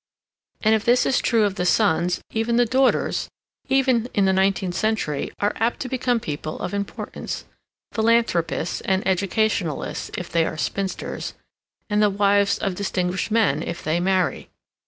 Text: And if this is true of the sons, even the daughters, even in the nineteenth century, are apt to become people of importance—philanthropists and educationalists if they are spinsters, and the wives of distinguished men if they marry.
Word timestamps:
And 0.61 0.73
if 0.73 0.83
this 0.83 1.05
is 1.05 1.19
true 1.19 1.43
of 1.43 1.53
the 1.57 1.63
sons, 1.63 2.21
even 2.31 2.55
the 2.55 2.65
daughters, 2.65 3.29
even 3.69 4.09
in 4.15 4.25
the 4.25 4.33
nineteenth 4.33 4.73
century, 4.73 5.29
are 5.39 5.53
apt 5.57 5.79
to 5.81 5.89
become 5.89 6.19
people 6.19 6.57
of 6.57 6.73
importance—philanthropists 6.73 8.81
and 8.81 9.05
educationalists 9.05 10.09
if 10.17 10.31
they 10.31 10.43
are 10.43 10.57
spinsters, 10.57 11.35
and 11.87 12.01
the 12.01 12.09
wives 12.09 12.57
of 12.57 12.73
distinguished 12.73 13.29
men 13.29 13.61
if 13.61 13.83
they 13.83 13.99
marry. 13.99 14.49